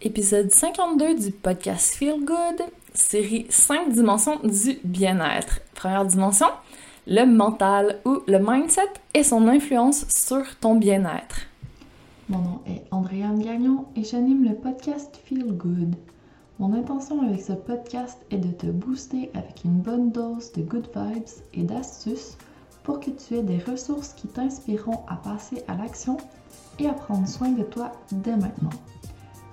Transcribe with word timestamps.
Épisode 0.00 0.52
52 0.52 1.16
du 1.16 1.32
podcast 1.32 1.96
Feel 1.96 2.24
Good, 2.24 2.68
série 2.94 3.46
5 3.48 3.90
dimensions 3.90 4.38
du 4.44 4.78
bien-être. 4.84 5.58
Première 5.74 6.04
dimension, 6.04 6.46
le 7.08 7.24
mental 7.24 7.98
ou 8.04 8.20
le 8.28 8.38
mindset 8.38 8.92
et 9.12 9.24
son 9.24 9.48
influence 9.48 10.06
sur 10.08 10.44
ton 10.60 10.76
bien-être. 10.76 11.48
Mon 12.28 12.38
nom 12.38 12.60
est 12.68 12.84
Andréane 12.92 13.42
Gagnon 13.42 13.86
et 13.96 14.04
j'anime 14.04 14.44
le 14.44 14.54
podcast 14.54 15.20
Feel 15.24 15.50
Good. 15.56 15.96
Mon 16.60 16.74
intention 16.74 17.20
avec 17.22 17.40
ce 17.40 17.54
podcast 17.54 18.24
est 18.30 18.38
de 18.38 18.52
te 18.52 18.66
booster 18.66 19.32
avec 19.34 19.64
une 19.64 19.80
bonne 19.80 20.12
dose 20.12 20.52
de 20.52 20.62
good 20.62 20.86
vibes 20.94 21.24
et 21.54 21.64
d'astuces 21.64 22.38
pour 22.84 23.00
que 23.00 23.10
tu 23.10 23.34
aies 23.34 23.42
des 23.42 23.58
ressources 23.58 24.12
qui 24.12 24.28
t'inspireront 24.28 25.00
à 25.08 25.16
passer 25.16 25.64
à 25.66 25.74
l'action 25.74 26.18
et 26.78 26.86
à 26.86 26.92
prendre 26.92 27.26
soin 27.26 27.48
de 27.48 27.64
toi 27.64 27.90
dès 28.12 28.36
maintenant. 28.36 28.70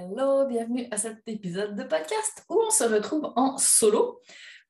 Hello, 0.00 0.46
bienvenue 0.46 0.86
à 0.92 0.96
cet 0.96 1.26
épisode 1.26 1.74
de 1.74 1.82
podcast 1.82 2.44
où 2.48 2.60
on 2.68 2.70
se 2.70 2.84
retrouve 2.84 3.32
en 3.34 3.58
solo 3.58 4.20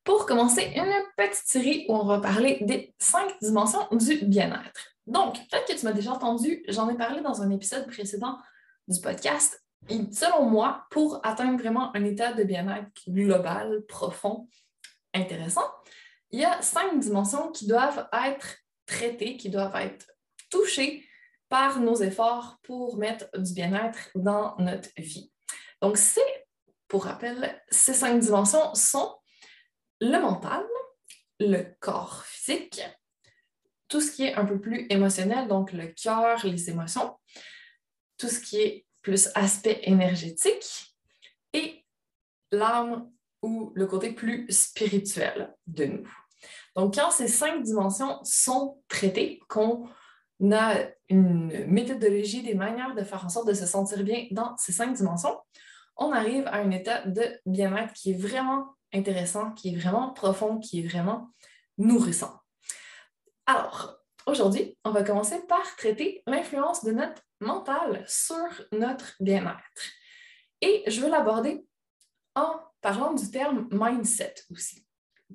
pour 0.03 0.25
commencer 0.25 0.73
une 0.75 0.91
petite 1.15 1.45
série 1.45 1.85
où 1.87 1.93
on 1.93 2.05
va 2.05 2.19
parler 2.19 2.57
des 2.61 2.95
cinq 2.97 3.35
dimensions 3.39 3.87
du 3.91 4.25
bien-être. 4.25 4.95
Donc, 5.05 5.35
peut-être 5.35 5.67
que 5.67 5.79
tu 5.79 5.85
m'as 5.85 5.91
déjà 5.91 6.13
entendu, 6.13 6.63
j'en 6.67 6.89
ai 6.89 6.97
parlé 6.97 7.21
dans 7.21 7.43
un 7.43 7.51
épisode 7.51 7.85
précédent 7.85 8.39
du 8.87 8.99
podcast. 9.01 9.63
Et 9.87 9.99
selon 10.11 10.45
moi, 10.45 10.87
pour 10.89 11.19
atteindre 11.23 11.59
vraiment 11.59 11.95
un 11.95 12.05
état 12.05 12.33
de 12.33 12.43
bien-être 12.43 12.89
global, 13.07 13.83
profond, 13.87 14.47
intéressant, 15.13 15.69
il 16.31 16.39
y 16.39 16.45
a 16.45 16.59
cinq 16.63 16.99
dimensions 16.99 17.51
qui 17.51 17.67
doivent 17.67 18.09
être 18.25 18.57
traitées, 18.87 19.37
qui 19.37 19.51
doivent 19.51 19.75
être 19.75 20.07
touchées 20.49 21.05
par 21.49 21.79
nos 21.79 21.95
efforts 21.95 22.59
pour 22.63 22.97
mettre 22.97 23.27
du 23.37 23.53
bien-être 23.53 24.09
dans 24.15 24.55
notre 24.59 24.89
vie. 24.97 25.31
Donc, 25.81 25.97
c'est, 25.97 26.45
pour 26.87 27.05
rappel, 27.05 27.61
ces 27.69 27.93
cinq 27.93 28.19
dimensions 28.19 28.73
sont 28.75 29.15
le 29.99 30.19
mental, 30.19 30.63
le 31.39 31.63
corps 31.79 32.23
physique, 32.25 32.81
tout 33.87 34.01
ce 34.01 34.11
qui 34.11 34.25
est 34.25 34.35
un 34.35 34.45
peu 34.45 34.59
plus 34.59 34.85
émotionnel, 34.89 35.47
donc 35.47 35.73
le 35.73 35.87
cœur, 35.87 36.45
les 36.45 36.69
émotions, 36.69 37.17
tout 38.17 38.29
ce 38.29 38.39
qui 38.39 38.61
est 38.61 38.85
plus 39.01 39.29
aspect 39.33 39.79
énergétique 39.83 40.95
et 41.53 41.83
l'âme 42.51 43.11
ou 43.41 43.71
le 43.73 43.87
côté 43.87 44.11
plus 44.11 44.45
spirituel 44.51 45.55
de 45.65 45.85
nous. 45.85 46.13
Donc, 46.75 46.95
quand 46.95 47.11
ces 47.11 47.27
cinq 47.27 47.63
dimensions 47.63 48.19
sont 48.23 48.81
traitées, 48.87 49.39
qu'on 49.47 49.89
on 50.39 50.51
a 50.51 50.75
une 51.09 51.65
méthodologie, 51.67 52.43
des 52.43 52.53
manières 52.53 52.95
de 52.95 53.03
faire 53.03 53.25
en 53.25 53.29
sorte 53.29 53.47
de 53.47 53.53
se 53.53 53.65
sentir 53.65 54.03
bien 54.03 54.27
dans 54.31 54.55
ces 54.57 54.71
cinq 54.71 54.93
dimensions, 54.93 55.37
on 55.97 56.11
arrive 56.13 56.47
à 56.47 56.55
un 56.55 56.71
état 56.71 57.05
de 57.05 57.23
bien-être 57.45 57.93
qui 57.93 58.11
est 58.11 58.17
vraiment 58.17 58.73
intéressant, 58.93 59.51
qui 59.51 59.73
est 59.73 59.77
vraiment 59.77 60.11
profond, 60.11 60.59
qui 60.59 60.79
est 60.79 60.87
vraiment 60.87 61.29
nourrissant. 61.77 62.39
Alors, 63.45 63.99
aujourd'hui, 64.25 64.77
on 64.85 64.91
va 64.91 65.03
commencer 65.03 65.41
par 65.47 65.75
traiter 65.75 66.23
l'influence 66.25 66.85
de 66.85 66.91
notre 66.91 67.21
mental 67.41 68.03
sur 68.07 68.47
notre 68.71 69.15
bien-être. 69.19 69.91
Et 70.61 70.83
je 70.87 71.01
veux 71.01 71.09
l'aborder 71.09 71.65
en 72.35 72.59
parlant 72.81 73.13
du 73.13 73.29
terme 73.29 73.67
mindset 73.71 74.35
aussi, 74.51 74.85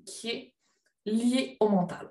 qui 0.06 0.28
est 0.28 0.54
lié 1.06 1.56
au 1.60 1.68
mental. 1.68 2.08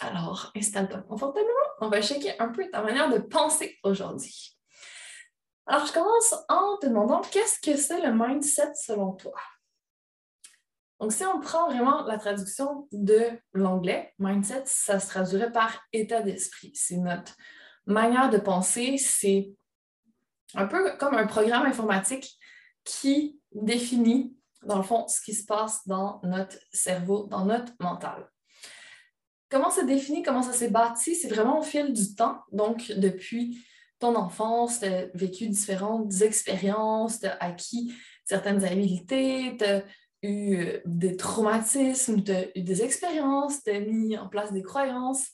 Alors, 0.00 0.50
installe-toi 0.54 1.02
confortablement. 1.02 1.52
On 1.80 1.88
va 1.88 2.02
checker 2.02 2.38
un 2.38 2.48
peu 2.48 2.68
ta 2.70 2.82
manière 2.82 3.10
de 3.10 3.18
penser 3.18 3.78
aujourd'hui. 3.82 4.56
Alors, 5.66 5.86
je 5.86 5.92
commence 5.92 6.34
en 6.48 6.76
te 6.78 6.86
demandant 6.86 7.22
qu'est-ce 7.22 7.60
que 7.60 7.76
c'est 7.76 8.00
le 8.00 8.12
mindset 8.12 8.74
selon 8.74 9.12
toi? 9.12 9.34
Donc, 11.00 11.12
si 11.12 11.24
on 11.24 11.40
prend 11.40 11.66
vraiment 11.66 12.04
la 12.04 12.18
traduction 12.18 12.88
de 12.92 13.30
l'anglais, 13.52 14.14
mindset, 14.18 14.62
ça 14.66 14.98
se 14.98 15.08
traduirait 15.08 15.52
par 15.52 15.82
état 15.92 16.22
d'esprit. 16.22 16.72
C'est 16.74 16.96
notre 16.96 17.34
manière 17.84 18.30
de 18.30 18.38
penser, 18.38 18.96
c'est 18.96 19.52
un 20.54 20.66
peu 20.66 20.96
comme 20.98 21.14
un 21.14 21.26
programme 21.26 21.66
informatique 21.66 22.38
qui 22.84 23.40
définit, 23.52 24.36
dans 24.62 24.78
le 24.78 24.82
fond, 24.82 25.06
ce 25.08 25.20
qui 25.20 25.34
se 25.34 25.44
passe 25.44 25.86
dans 25.86 26.20
notre 26.22 26.56
cerveau, 26.72 27.24
dans 27.24 27.44
notre 27.44 27.72
mental. 27.80 28.30
Comment 29.48 29.70
ça 29.70 29.84
définit, 29.84 30.22
comment 30.22 30.42
ça 30.42 30.52
s'est 30.52 30.70
bâti? 30.70 31.14
C'est 31.14 31.28
vraiment 31.28 31.60
au 31.60 31.62
fil 31.62 31.92
du 31.92 32.14
temps. 32.14 32.40
Donc, 32.50 32.92
depuis 32.96 33.64
ton 33.98 34.16
enfance, 34.16 34.80
tu 34.80 34.86
as 34.86 35.06
vécu 35.14 35.48
différentes 35.48 36.20
expériences, 36.20 37.20
tu 37.20 37.26
as 37.26 37.36
acquis 37.40 37.94
certaines 38.24 38.64
habiletés, 38.64 39.56
tu 39.56 39.64
as 39.64 39.84
eu 40.22 40.56
euh, 40.56 40.80
des 40.84 41.16
traumatismes, 41.16 42.22
tu 42.22 42.32
as 42.32 42.58
eu 42.58 42.62
des 42.62 42.82
expériences, 42.82 43.62
tu 43.62 43.70
as 43.70 43.80
mis 43.80 44.18
en 44.18 44.28
place 44.28 44.52
des 44.52 44.62
croyances. 44.62 45.28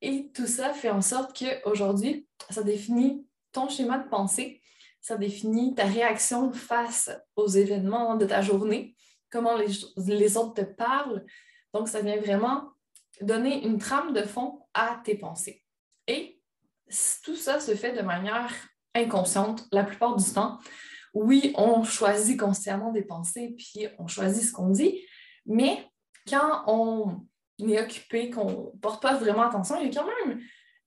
Et 0.00 0.30
tout 0.32 0.46
ça 0.46 0.72
fait 0.72 0.90
en 0.90 1.02
sorte 1.02 1.36
qu'aujourd'hui, 1.36 2.28
ça 2.50 2.62
définit 2.62 3.26
ton 3.52 3.68
schéma 3.68 3.98
de 3.98 4.08
pensée, 4.08 4.62
ça 5.00 5.16
définit 5.16 5.74
ta 5.74 5.84
réaction 5.84 6.52
face 6.52 7.10
aux 7.34 7.48
événements 7.48 8.14
de 8.16 8.24
ta 8.24 8.40
journée, 8.40 8.94
comment 9.30 9.56
les, 9.56 9.66
les 9.96 10.36
autres 10.36 10.54
te 10.54 10.60
parlent. 10.62 11.26
Donc, 11.74 11.88
ça 11.88 12.00
vient 12.00 12.20
vraiment 12.20 12.70
donner 13.20 13.64
une 13.64 13.78
trame 13.78 14.12
de 14.12 14.22
fond 14.22 14.62
à 14.74 15.00
tes 15.04 15.16
pensées. 15.16 15.62
Et 16.06 16.40
tout 17.22 17.36
ça 17.36 17.60
se 17.60 17.74
fait 17.74 17.92
de 17.92 18.02
manière 18.02 18.52
inconsciente 18.94 19.66
la 19.72 19.84
plupart 19.84 20.16
du 20.16 20.24
temps. 20.32 20.58
Oui, 21.14 21.52
on 21.56 21.84
choisit 21.84 22.38
consciemment 22.38 22.92
des 22.92 23.02
pensées, 23.02 23.54
puis 23.56 23.88
on 23.98 24.06
choisit 24.06 24.44
ce 24.44 24.52
qu'on 24.52 24.70
dit, 24.70 25.00
mais 25.46 25.86
quand 26.28 26.64
on 26.66 27.26
est 27.66 27.80
occupé, 27.80 28.30
qu'on 28.30 28.72
ne 28.74 28.78
porte 28.80 29.02
pas 29.02 29.16
vraiment 29.16 29.42
attention, 29.42 29.80
il 29.80 29.92
y 29.92 29.98
a 29.98 30.02
quand 30.02 30.08
même 30.26 30.40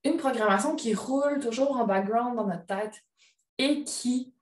une 0.04 0.16
programmation 0.16 0.74
qui 0.74 0.94
roule 0.94 1.40
toujours 1.40 1.76
en 1.76 1.86
background 1.86 2.36
dans 2.36 2.46
notre 2.46 2.66
tête 2.66 3.02
et 3.58 3.84
qui, 3.84 4.32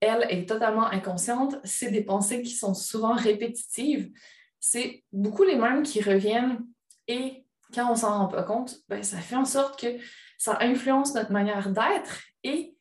elle, 0.00 0.26
est 0.30 0.48
totalement 0.48 0.86
inconsciente. 0.86 1.56
C'est 1.64 1.90
des 1.90 2.02
pensées 2.02 2.42
qui 2.42 2.50
sont 2.50 2.74
souvent 2.74 3.14
répétitives. 3.14 4.10
C'est 4.58 5.04
beaucoup 5.12 5.44
les 5.44 5.56
mêmes 5.56 5.82
qui 5.82 6.00
reviennent 6.00 6.64
et 7.08 7.46
quand 7.74 7.90
on 7.90 7.96
s'en 7.96 8.18
rend 8.18 8.28
pas 8.28 8.42
compte, 8.42 8.76
ben, 8.88 9.02
ça 9.02 9.18
fait 9.18 9.36
en 9.36 9.44
sorte 9.44 9.80
que 9.80 9.98
ça 10.38 10.58
influence 10.60 11.14
notre 11.14 11.32
manière 11.32 11.70
d'être 11.70 12.22
et 12.42 12.76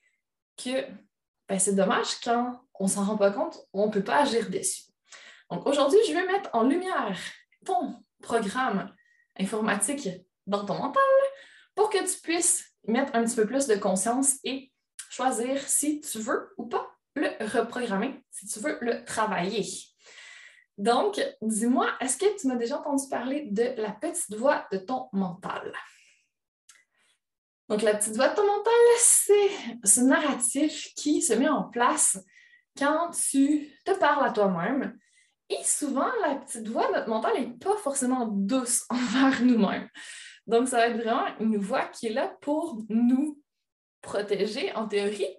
que 0.57 0.87
ben, 1.47 1.59
c'est 1.59 1.75
dommage 1.75 2.19
quand 2.23 2.61
on 2.79 2.87
s'en 2.87 3.05
rend 3.05 3.17
pas 3.17 3.31
compte, 3.31 3.57
on 3.73 3.87
ne 3.87 3.91
peut 3.91 4.03
pas 4.03 4.21
agir 4.21 4.49
dessus. 4.49 4.83
Donc 5.49 5.67
aujourd'hui, 5.67 5.99
je 6.07 6.13
vais 6.13 6.25
mettre 6.25 6.49
en 6.53 6.63
lumière 6.63 7.17
ton 7.65 8.03
programme 8.21 8.93
informatique 9.39 10.09
dans 10.47 10.65
ton 10.65 10.75
mental 10.75 11.03
pour 11.75 11.89
que 11.89 11.99
tu 11.99 12.19
puisses 12.21 12.73
mettre 12.87 13.15
un 13.15 13.23
petit 13.23 13.35
peu 13.35 13.45
plus 13.45 13.67
de 13.67 13.75
conscience 13.75 14.37
et 14.43 14.71
choisir 15.09 15.61
si 15.61 16.01
tu 16.01 16.19
veux 16.19 16.53
ou 16.57 16.65
pas 16.65 16.87
le 17.15 17.29
reprogrammer, 17.45 18.23
si 18.31 18.47
tu 18.47 18.59
veux 18.59 18.77
le 18.81 19.05
travailler. 19.05 19.65
Donc, 20.77 21.21
dis-moi, 21.41 21.87
est-ce 21.99 22.17
que 22.17 22.39
tu 22.39 22.47
m'as 22.47 22.55
déjà 22.55 22.79
entendu 22.79 23.03
parler 23.09 23.47
de 23.51 23.73
la 23.77 23.91
petite 23.91 24.33
voix 24.35 24.65
de 24.71 24.77
ton 24.77 25.07
mental? 25.13 25.71
Donc, 27.69 27.81
la 27.81 27.95
petite 27.95 28.15
voix 28.15 28.29
de 28.29 28.35
ton 28.35 28.45
mental, 28.45 28.73
c'est 28.97 29.49
ce 29.83 30.01
narratif 30.01 30.93
qui 30.95 31.21
se 31.21 31.33
met 31.33 31.47
en 31.47 31.63
place 31.63 32.19
quand 32.77 33.11
tu 33.11 33.69
te 33.85 33.91
parles 33.97 34.25
à 34.25 34.31
toi-même. 34.31 34.97
Et 35.49 35.63
souvent, 35.63 36.09
la 36.21 36.35
petite 36.35 36.67
voix 36.67 36.87
de 36.87 36.93
notre 36.93 37.09
mental 37.09 37.33
n'est 37.39 37.53
pas 37.53 37.77
forcément 37.77 38.27
douce 38.27 38.85
envers 38.89 39.41
nous-mêmes. 39.43 39.89
Donc, 40.47 40.67
ça 40.67 40.77
va 40.77 40.87
être 40.87 41.01
vraiment 41.01 41.27
une 41.39 41.57
voix 41.57 41.85
qui 41.85 42.07
est 42.07 42.13
là 42.13 42.35
pour 42.41 42.81
nous 42.89 43.39
protéger 44.01 44.73
en 44.75 44.87
théorie, 44.87 45.37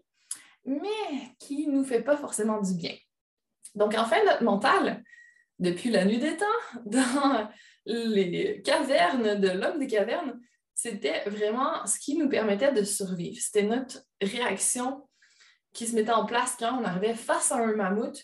mais 0.64 1.34
qui 1.38 1.66
ne 1.66 1.72
nous 1.72 1.84
fait 1.84 2.02
pas 2.02 2.16
forcément 2.16 2.60
du 2.60 2.74
bien. 2.74 2.94
Donc, 3.74 3.94
en 3.94 4.06
fait, 4.06 4.24
notre 4.24 4.44
mental, 4.44 5.02
depuis 5.58 5.90
la 5.90 6.04
nuit 6.04 6.18
des 6.18 6.36
temps, 6.36 6.44
dans 6.86 7.50
les 7.86 8.62
cavernes 8.64 9.40
de 9.40 9.48
l'homme 9.48 9.78
des 9.78 9.86
cavernes, 9.86 10.40
c'était 10.74 11.22
vraiment 11.28 11.86
ce 11.86 11.98
qui 11.98 12.16
nous 12.16 12.28
permettait 12.28 12.72
de 12.72 12.82
survivre. 12.82 13.38
C'était 13.40 13.62
notre 13.62 14.00
réaction 14.20 15.08
qui 15.72 15.86
se 15.86 15.94
mettait 15.94 16.12
en 16.12 16.26
place 16.26 16.56
quand 16.58 16.78
on 16.80 16.84
arrivait 16.84 17.14
face 17.14 17.52
à 17.52 17.56
un 17.56 17.74
mammouth. 17.74 18.20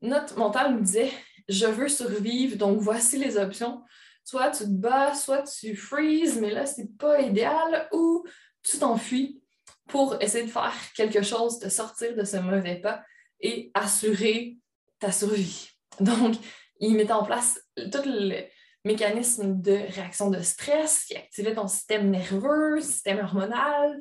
Notre 0.00 0.36
mental 0.38 0.74
nous 0.74 0.80
disait 0.80 1.10
Je 1.48 1.66
veux 1.66 1.88
survivre, 1.88 2.56
donc 2.56 2.78
voici 2.80 3.18
les 3.18 3.36
options. 3.36 3.82
Soit 4.24 4.50
tu 4.50 4.64
te 4.64 4.70
bats, 4.70 5.14
soit 5.14 5.42
tu 5.42 5.74
freezes, 5.74 6.40
mais 6.40 6.50
là, 6.50 6.66
c'est 6.66 6.96
pas 6.96 7.20
idéal, 7.20 7.88
ou 7.92 8.24
tu 8.62 8.78
t'enfuis 8.78 9.42
pour 9.88 10.20
essayer 10.22 10.44
de 10.44 10.50
faire 10.50 10.74
quelque 10.94 11.22
chose, 11.22 11.58
de 11.58 11.68
sortir 11.68 12.14
de 12.14 12.24
ce 12.24 12.36
mauvais 12.36 12.76
pas 12.76 13.02
et 13.40 13.72
assurer 13.74 14.56
ta 15.00 15.10
survie. 15.10 15.71
Donc, 16.00 16.36
il 16.80 16.94
mettait 16.94 17.12
en 17.12 17.24
place 17.24 17.60
tout 17.76 18.02
le 18.04 18.44
mécanisme 18.84 19.60
de 19.60 19.72
réaction 19.92 20.30
de 20.30 20.40
stress 20.40 21.04
qui 21.04 21.16
activait 21.16 21.54
ton 21.54 21.68
système 21.68 22.10
nerveux, 22.10 22.80
système 22.80 23.20
hormonal. 23.20 24.00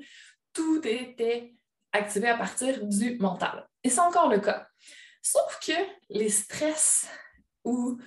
Tout 0.53 0.81
était 0.85 1.53
activé 1.91 2.29
à 2.29 2.38
partir 2.38 2.83
du 2.85 3.17
mental. 3.19 3.67
Et 3.83 3.89
c'est 3.89 3.99
encore 3.99 4.29
le 4.29 4.39
cas. 4.39 4.67
Sauf 5.21 5.59
que 5.65 5.73
les 6.09 6.29
stress 6.29 7.07
ou 7.63 7.99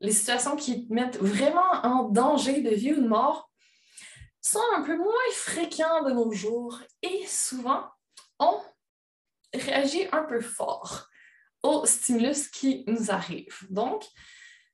les 0.00 0.12
situations 0.12 0.56
qui 0.56 0.86
te 0.86 0.92
mettent 0.92 1.18
vraiment 1.18 1.72
en 1.84 2.08
danger 2.08 2.60
de 2.60 2.70
vie 2.70 2.92
ou 2.92 3.02
de 3.02 3.08
mort 3.08 3.50
sont 4.40 4.60
un 4.76 4.82
peu 4.82 4.96
moins 4.96 5.12
fréquents 5.32 6.02
de 6.02 6.12
nos 6.12 6.32
jours 6.32 6.80
et 7.02 7.26
souvent 7.26 7.88
on 8.38 8.60
réagit 9.54 10.06
un 10.12 10.24
peu 10.24 10.40
fort 10.40 11.05
stimulus 11.84 12.48
qui 12.48 12.84
nous 12.86 13.10
arrive. 13.10 13.58
Donc, 13.70 14.04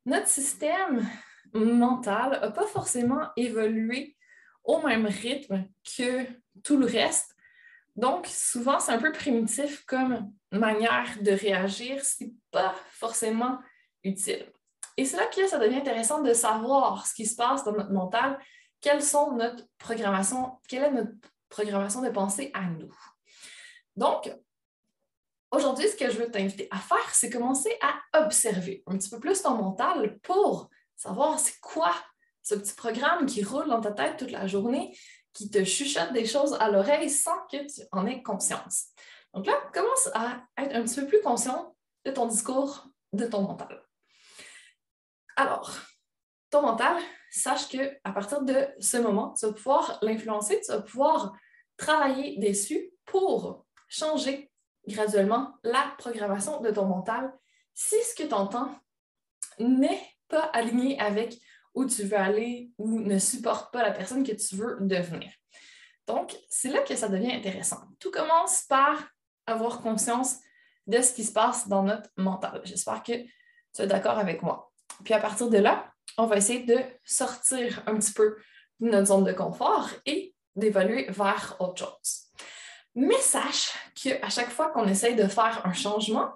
notre 0.04 0.28
système 0.28 1.08
mental 1.54 2.40
n'a 2.40 2.50
pas 2.50 2.66
forcément 2.66 3.28
évolué 3.36 4.16
au 4.64 4.80
même 4.82 5.06
rythme 5.06 5.66
que 5.96 6.24
tout 6.62 6.76
le 6.76 6.86
reste. 6.86 7.34
Donc, 7.96 8.26
souvent, 8.26 8.78
c'est 8.80 8.92
un 8.92 8.98
peu 8.98 9.12
primitif 9.12 9.84
comme 9.84 10.32
manière 10.50 11.08
de 11.20 11.32
réagir, 11.32 12.02
c'est 12.04 12.32
pas 12.50 12.74
forcément 12.90 13.58
utile. 14.02 14.46
Et 14.96 15.04
c'est 15.04 15.16
là 15.16 15.26
que 15.26 15.46
ça 15.46 15.58
devient 15.58 15.76
intéressant 15.76 16.22
de 16.22 16.32
savoir 16.32 17.06
ce 17.06 17.14
qui 17.14 17.26
se 17.26 17.36
passe 17.36 17.64
dans 17.64 17.72
notre 17.72 17.92
mental, 17.92 18.38
quelles 18.80 19.02
sont 19.02 19.32
notre 19.36 19.64
programmation, 19.78 20.58
quelle 20.68 20.84
est 20.84 20.90
notre 20.90 21.12
programmation 21.48 22.02
de 22.02 22.10
pensée 22.10 22.50
à 22.54 22.62
nous? 22.62 22.94
Donc, 23.96 24.32
Aujourd'hui, 25.52 25.86
ce 25.86 25.96
que 25.96 26.10
je 26.10 26.16
veux 26.16 26.30
t'inviter 26.30 26.66
à 26.70 26.78
faire, 26.78 27.14
c'est 27.14 27.28
commencer 27.28 27.76
à 27.82 28.24
observer 28.24 28.82
un 28.86 28.96
petit 28.96 29.10
peu 29.10 29.20
plus 29.20 29.42
ton 29.42 29.54
mental 29.54 30.18
pour 30.20 30.70
savoir 30.96 31.38
c'est 31.38 31.60
quoi 31.60 31.94
ce 32.42 32.54
petit 32.54 32.72
programme 32.74 33.26
qui 33.26 33.44
roule 33.44 33.68
dans 33.68 33.82
ta 33.82 33.92
tête 33.92 34.16
toute 34.16 34.30
la 34.30 34.46
journée, 34.46 34.96
qui 35.34 35.50
te 35.50 35.62
chuchote 35.62 36.14
des 36.14 36.24
choses 36.24 36.54
à 36.54 36.70
l'oreille 36.70 37.10
sans 37.10 37.36
que 37.50 37.58
tu 37.66 37.82
en 37.92 38.06
aies 38.06 38.22
conscience. 38.22 38.86
Donc 39.34 39.44
là, 39.44 39.52
commence 39.74 40.08
à 40.14 40.42
être 40.56 40.74
un 40.74 40.84
petit 40.84 41.00
peu 41.02 41.06
plus 41.06 41.20
conscient 41.20 41.76
de 42.06 42.10
ton 42.12 42.26
discours, 42.26 42.88
de 43.12 43.26
ton 43.26 43.42
mental. 43.42 43.82
Alors, 45.36 45.70
ton 46.48 46.62
mental, 46.62 46.96
sache 47.30 47.68
que 47.68 47.98
à 48.04 48.12
partir 48.12 48.40
de 48.40 48.68
ce 48.80 48.96
moment, 48.96 49.34
tu 49.34 49.44
vas 49.44 49.52
pouvoir 49.52 49.98
l'influencer, 50.00 50.62
tu 50.64 50.72
vas 50.72 50.80
pouvoir 50.80 51.34
travailler 51.76 52.38
dessus 52.38 52.90
pour 53.04 53.66
changer 53.88 54.51
graduellement 54.86 55.54
la 55.62 55.94
programmation 55.98 56.60
de 56.60 56.70
ton 56.70 56.86
mental 56.86 57.32
si 57.74 57.96
ce 58.02 58.14
que 58.14 58.28
tu 58.28 58.34
entends 58.34 58.74
n'est 59.58 60.02
pas 60.28 60.44
aligné 60.52 60.98
avec 61.00 61.38
où 61.74 61.84
tu 61.86 62.02
veux 62.04 62.18
aller 62.18 62.70
ou 62.78 63.00
ne 63.00 63.18
supporte 63.18 63.72
pas 63.72 63.82
la 63.82 63.92
personne 63.92 64.24
que 64.24 64.32
tu 64.32 64.56
veux 64.56 64.78
devenir. 64.80 65.30
Donc, 66.06 66.36
c'est 66.48 66.68
là 66.68 66.80
que 66.80 66.96
ça 66.96 67.08
devient 67.08 67.32
intéressant. 67.32 67.80
Tout 67.98 68.10
commence 68.10 68.62
par 68.62 69.02
avoir 69.46 69.80
conscience 69.80 70.38
de 70.86 71.00
ce 71.00 71.12
qui 71.12 71.24
se 71.24 71.32
passe 71.32 71.68
dans 71.68 71.82
notre 71.82 72.10
mental. 72.16 72.60
J'espère 72.64 73.02
que 73.02 73.12
tu 73.12 73.82
es 73.82 73.86
d'accord 73.86 74.18
avec 74.18 74.42
moi. 74.42 74.72
Puis 75.04 75.14
à 75.14 75.20
partir 75.20 75.48
de 75.48 75.58
là, 75.58 75.92
on 76.18 76.26
va 76.26 76.36
essayer 76.36 76.64
de 76.64 76.78
sortir 77.04 77.82
un 77.86 77.96
petit 77.96 78.12
peu 78.12 78.36
de 78.80 78.90
notre 78.90 79.06
zone 79.06 79.24
de 79.24 79.32
confort 79.32 79.88
et 80.04 80.34
d'évoluer 80.56 81.06
vers 81.10 81.56
autre 81.60 81.86
chose. 81.86 82.32
Mais 82.94 83.20
sache 83.20 83.72
qu'à 83.94 84.28
chaque 84.28 84.50
fois 84.50 84.70
qu'on 84.70 84.86
essaye 84.86 85.16
de 85.16 85.26
faire 85.26 85.62
un 85.64 85.72
changement, 85.72 86.32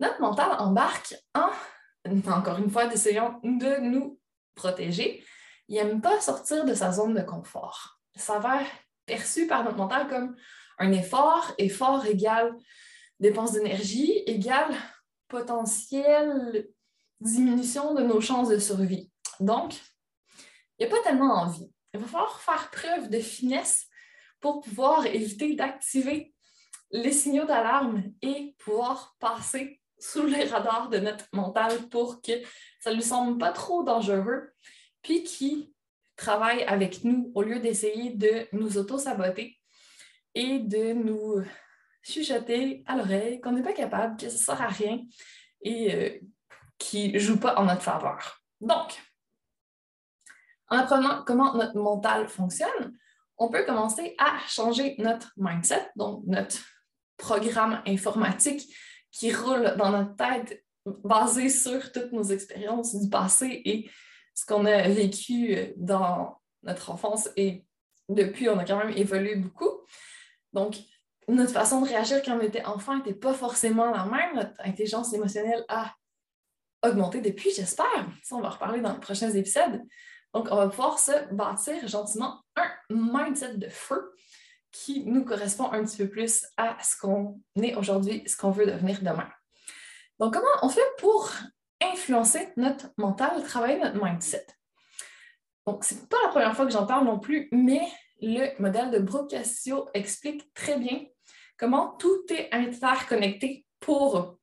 notre 0.00 0.20
mental 0.20 0.52
embarque 0.58 1.14
en, 1.34 1.50
encore 2.30 2.58
une 2.58 2.70
fois, 2.70 2.92
essayant 2.92 3.40
de 3.42 3.80
nous 3.80 4.18
protéger. 4.54 5.24
Il 5.68 5.76
n'aime 5.76 6.00
pas 6.00 6.20
sortir 6.20 6.64
de 6.64 6.74
sa 6.74 6.92
zone 6.92 7.14
de 7.14 7.22
confort. 7.22 7.98
Ça 8.16 8.38
va 8.38 8.60
perçu 9.06 9.46
par 9.46 9.64
notre 9.64 9.76
mental 9.76 10.08
comme 10.08 10.36
un 10.78 10.92
effort. 10.92 11.52
Effort 11.58 12.04
égale 12.06 12.54
dépense 13.20 13.52
d'énergie, 13.52 14.22
égale 14.26 14.74
potentielle 15.28 16.68
diminution 17.20 17.94
de 17.94 18.02
nos 18.02 18.20
chances 18.20 18.48
de 18.48 18.58
survie. 18.58 19.10
Donc, 19.38 19.74
il 20.78 20.86
n'y 20.86 20.92
a 20.92 20.96
pas 20.96 21.02
tellement 21.02 21.34
envie. 21.34 21.72
Il 21.94 22.00
va 22.00 22.06
falloir 22.06 22.40
faire 22.40 22.70
preuve 22.70 23.08
de 23.08 23.20
finesse 23.20 23.86
pour 24.42 24.60
pouvoir 24.60 25.06
éviter 25.06 25.54
d'activer 25.54 26.34
les 26.90 27.12
signaux 27.12 27.46
d'alarme 27.46 28.02
et 28.20 28.54
pouvoir 28.58 29.16
passer 29.18 29.80
sous 29.98 30.26
les 30.26 30.44
radars 30.44 30.90
de 30.90 30.98
notre 30.98 31.24
mental 31.32 31.88
pour 31.88 32.20
que 32.20 32.32
ça 32.80 32.90
ne 32.90 32.96
lui 32.96 33.02
semble 33.02 33.38
pas 33.38 33.52
trop 33.52 33.84
dangereux, 33.84 34.50
puis 35.00 35.22
qui 35.22 35.72
travaille 36.16 36.64
avec 36.64 37.04
nous 37.04 37.30
au 37.34 37.42
lieu 37.42 37.60
d'essayer 37.60 38.10
de 38.10 38.48
nous 38.52 38.76
auto-saboter 38.76 39.58
et 40.34 40.58
de 40.58 40.92
nous 40.92 41.42
chuchoter 42.02 42.82
à 42.86 42.96
l'oreille 42.96 43.40
qu'on 43.40 43.52
n'est 43.52 43.62
pas 43.62 43.72
capable, 43.72 44.16
que 44.16 44.28
ça 44.28 44.34
ne 44.34 44.58
sert 44.58 44.62
à 44.62 44.68
rien 44.68 45.00
et 45.62 45.94
euh, 45.94 46.18
qui 46.78 47.12
ne 47.12 47.18
joue 47.18 47.38
pas 47.38 47.54
en 47.54 47.64
notre 47.64 47.82
faveur. 47.82 48.42
Donc, 48.60 49.00
en 50.68 50.78
apprenant 50.78 51.22
comment 51.24 51.54
notre 51.54 51.76
mental 51.76 52.28
fonctionne, 52.28 52.96
on 53.38 53.48
peut 53.48 53.64
commencer 53.64 54.14
à 54.18 54.38
changer 54.48 54.94
notre 54.98 55.32
mindset, 55.36 55.90
donc 55.96 56.22
notre 56.26 56.58
programme 57.16 57.82
informatique 57.86 58.74
qui 59.10 59.32
roule 59.32 59.74
dans 59.76 59.90
notre 59.90 60.16
tête 60.16 60.64
basé 60.84 61.48
sur 61.48 61.92
toutes 61.92 62.12
nos 62.12 62.24
expériences 62.24 62.96
du 62.96 63.08
passé 63.08 63.62
et 63.64 63.90
ce 64.34 64.44
qu'on 64.46 64.64
a 64.64 64.88
vécu 64.88 65.72
dans 65.76 66.40
notre 66.62 66.90
enfance 66.90 67.28
et 67.36 67.64
depuis, 68.08 68.48
on 68.48 68.58
a 68.58 68.64
quand 68.64 68.78
même 68.78 68.96
évolué 68.96 69.36
beaucoup. 69.36 69.70
Donc, 70.52 70.76
notre 71.28 71.52
façon 71.52 71.80
de 71.80 71.88
réagir 71.88 72.20
quand 72.22 72.36
on 72.36 72.40
était 72.40 72.64
enfant 72.64 72.96
n'était 72.96 73.14
pas 73.14 73.32
forcément 73.32 73.90
la 73.90 74.04
même. 74.04 74.34
Notre 74.34 74.60
intelligence 74.60 75.12
émotionnelle 75.14 75.64
a 75.68 75.94
augmenté 76.84 77.20
depuis, 77.20 77.50
j'espère. 77.54 78.08
Ça, 78.22 78.36
on 78.36 78.40
va 78.40 78.50
reparler 78.50 78.80
dans 78.80 78.92
les 78.92 79.00
prochains 79.00 79.30
épisodes. 79.30 79.80
Donc, 80.34 80.48
on 80.50 80.56
va 80.56 80.68
pouvoir 80.68 80.98
se 80.98 81.12
bâtir 81.34 81.86
gentiment 81.86 82.40
un 82.56 82.70
mindset 82.90 83.58
de 83.58 83.68
feu 83.68 84.14
qui 84.70 85.04
nous 85.04 85.24
correspond 85.24 85.70
un 85.70 85.84
petit 85.84 85.98
peu 85.98 86.08
plus 86.08 86.46
à 86.56 86.76
ce 86.82 86.96
qu'on 86.96 87.40
est 87.60 87.74
aujourd'hui, 87.74 88.22
ce 88.26 88.36
qu'on 88.36 88.50
veut 88.50 88.66
devenir 88.66 89.00
demain. 89.00 89.28
Donc, 90.18 90.34
comment 90.34 90.46
on 90.62 90.68
fait 90.68 90.80
pour 90.98 91.30
influencer 91.82 92.52
notre 92.56 92.86
mental, 92.96 93.42
travailler 93.42 93.78
notre 93.78 94.02
mindset? 94.02 94.46
Donc, 95.66 95.84
ce 95.84 95.94
n'est 95.94 96.06
pas 96.06 96.16
la 96.24 96.30
première 96.30 96.56
fois 96.56 96.64
que 96.64 96.72
j'en 96.72 96.86
parle 96.86 97.04
non 97.04 97.18
plus, 97.18 97.48
mais 97.52 97.86
le 98.20 98.58
modèle 98.60 98.90
de 98.90 98.98
Brooke 98.98 99.34
explique 99.94 100.54
très 100.54 100.78
bien 100.78 101.04
comment 101.58 101.96
tout 101.98 102.24
est 102.30 102.48
interconnecté 102.52 103.66
pour 103.80 104.38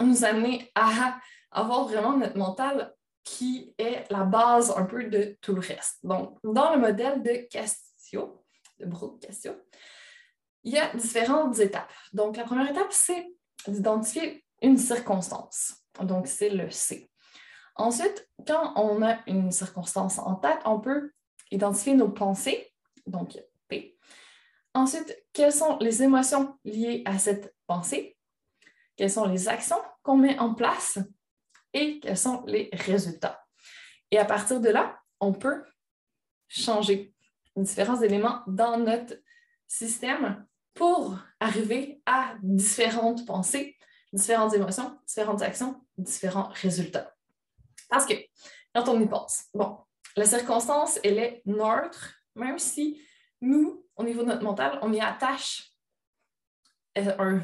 nous 0.00 0.24
amener 0.24 0.70
à 0.74 1.18
avoir 1.50 1.84
vraiment 1.84 2.16
notre 2.16 2.38
mental 2.38 2.94
qui 3.30 3.72
est 3.78 4.10
la 4.10 4.24
base 4.24 4.74
un 4.76 4.84
peu 4.84 5.04
de 5.04 5.38
tout 5.40 5.54
le 5.54 5.60
reste. 5.60 6.04
Donc, 6.04 6.36
dans 6.42 6.74
le 6.74 6.80
modèle 6.80 7.22
de 7.22 7.46
Castio, 7.48 8.44
de 8.80 8.86
Brooke 8.86 9.20
Castio, 9.20 9.52
il 10.64 10.72
y 10.72 10.78
a 10.78 10.92
différentes 10.96 11.56
étapes. 11.60 11.92
Donc, 12.12 12.36
la 12.36 12.42
première 12.42 12.68
étape, 12.68 12.90
c'est 12.90 13.28
d'identifier 13.68 14.44
une 14.62 14.76
circonstance. 14.76 15.76
Donc, 16.02 16.26
c'est 16.26 16.50
le 16.50 16.70
C. 16.70 17.08
Ensuite, 17.76 18.28
quand 18.48 18.72
on 18.74 19.00
a 19.00 19.20
une 19.28 19.52
circonstance 19.52 20.18
en 20.18 20.34
tête, 20.34 20.58
on 20.64 20.80
peut 20.80 21.12
identifier 21.52 21.94
nos 21.94 22.08
pensées, 22.08 22.74
donc 23.06 23.38
P. 23.68 23.96
Ensuite, 24.74 25.16
quelles 25.32 25.52
sont 25.52 25.78
les 25.78 26.02
émotions 26.02 26.58
liées 26.64 27.04
à 27.06 27.16
cette 27.20 27.54
pensée? 27.68 28.16
Quelles 28.96 29.12
sont 29.12 29.26
les 29.26 29.48
actions 29.48 29.80
qu'on 30.02 30.16
met 30.16 30.36
en 30.40 30.52
place? 30.52 30.98
Et 31.72 32.00
quels 32.00 32.18
sont 32.18 32.44
les 32.46 32.68
résultats? 32.72 33.44
Et 34.10 34.18
à 34.18 34.24
partir 34.24 34.60
de 34.60 34.68
là, 34.68 35.00
on 35.20 35.32
peut 35.32 35.64
changer 36.48 37.14
différents 37.56 38.00
éléments 38.00 38.42
dans 38.46 38.78
notre 38.78 39.14
système 39.68 40.46
pour 40.74 41.16
arriver 41.38 42.02
à 42.06 42.34
différentes 42.42 43.26
pensées, 43.26 43.76
différentes 44.12 44.54
émotions, 44.54 44.98
différentes 45.06 45.42
actions, 45.42 45.84
différents 45.96 46.50
résultats. 46.54 47.14
Parce 47.88 48.06
que 48.06 48.14
quand 48.74 48.88
on 48.88 49.00
y 49.00 49.06
pense, 49.06 49.44
bon, 49.54 49.78
la 50.16 50.24
circonstance, 50.24 50.98
elle 51.04 51.18
est 51.18 51.42
neutre, 51.46 52.14
même 52.34 52.58
si 52.58 53.00
nous, 53.40 53.86
au 53.96 54.04
niveau 54.04 54.22
de 54.22 54.28
notre 54.28 54.42
mental, 54.42 54.78
on 54.82 54.92
y 54.92 55.00
attache 55.00 55.72
euh, 56.98 57.14
un, 57.18 57.40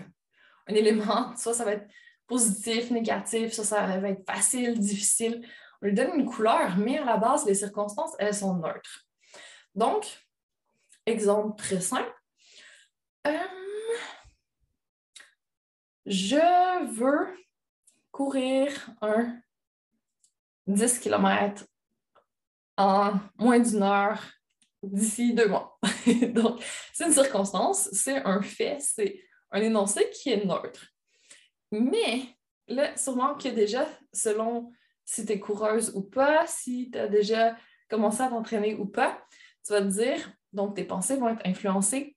un 0.67 0.75
élément, 0.75 1.37
soit 1.37 1.55
ça 1.55 1.65
va 1.65 1.73
être 1.73 1.89
positif, 2.27 2.91
négatif, 2.91 3.53
ça, 3.53 3.65
ça 3.65 3.99
va 3.99 4.09
être 4.09 4.25
facile, 4.27 4.79
difficile. 4.79 5.47
On 5.83 5.87
lui 5.87 5.95
donne 5.95 6.19
une 6.19 6.27
couleur, 6.27 6.77
mais 6.77 6.99
à 6.99 7.05
la 7.05 7.17
base, 7.17 7.47
les 7.47 7.55
circonstances, 7.55 8.15
elles 8.19 8.35
sont 8.35 8.55
neutres. 8.55 9.07
Donc, 9.75 10.27
exemple 11.05 11.57
très 11.57 11.81
simple. 11.81 12.13
Euh, 13.27 13.33
je 16.07 16.87
veux 16.95 17.29
courir 18.11 18.91
un 19.03 19.39
10 20.67 20.99
km 20.99 21.65
en 22.77 23.15
moins 23.39 23.59
d'une 23.59 23.83
heure 23.83 24.23
d'ici 24.83 25.35
deux 25.35 25.49
mois. 25.49 25.79
Donc, 26.29 26.63
c'est 26.93 27.07
une 27.07 27.13
circonstance, 27.13 27.89
c'est 27.93 28.23
un 28.25 28.41
fait, 28.43 28.79
c'est 28.81 29.21
un 29.51 29.61
énoncé 29.61 30.09
qui 30.11 30.31
est 30.31 30.45
neutre. 30.45 30.87
Mais 31.73 32.23
là, 32.69 32.97
sûrement 32.97 33.35
que 33.35 33.49
déjà, 33.49 33.87
selon 34.13 34.73
si 35.05 35.25
tu 35.25 35.33
es 35.33 35.41
coureuse 35.41 35.93
ou 35.95 36.03
pas, 36.03 36.47
si 36.47 36.91
tu 36.91 36.99
as 36.99 37.09
déjà 37.09 37.57
commencé 37.89 38.23
à 38.23 38.29
t'entraîner 38.29 38.75
ou 38.75 38.87
pas, 38.87 39.21
tu 39.65 39.73
vas 39.73 39.83
te 39.83 39.87
dire, 39.87 40.33
donc 40.53 40.75
tes 40.75 40.85
pensées 40.85 41.17
vont 41.17 41.29
être 41.29 41.47
influencées. 41.47 42.17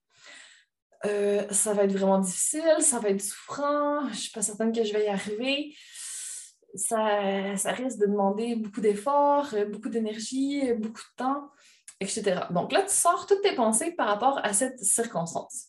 Euh, 1.06 1.48
ça 1.52 1.74
va 1.74 1.86
être 1.86 1.94
vraiment 1.94 2.20
difficile, 2.20 2.76
ça 2.80 3.00
va 3.00 3.10
être 3.10 3.22
souffrant, 3.22 4.02
je 4.08 4.10
ne 4.10 4.16
suis 4.16 4.32
pas 4.32 4.42
certaine 4.42 4.74
que 4.74 4.84
je 4.84 4.92
vais 4.92 5.06
y 5.06 5.08
arriver 5.08 5.74
ça, 6.76 7.56
ça 7.58 7.72
risque 7.72 8.00
de 8.00 8.06
demander 8.06 8.56
beaucoup 8.56 8.82
d'efforts, 8.82 9.54
euh, 9.54 9.66
beaucoup 9.66 9.90
d'énergie, 9.90 10.70
euh, 10.70 10.76
beaucoup 10.76 11.02
de 11.02 11.16
temps, 11.16 11.50
etc. 12.00 12.42
Donc 12.52 12.72
là, 12.72 12.82
tu 12.84 12.94
sors 12.94 13.26
toutes 13.26 13.42
tes 13.42 13.56
pensées 13.56 13.92
par 13.92 14.08
rapport 14.08 14.40
à 14.44 14.54
cette 14.54 14.80
circonstance. 14.80 15.68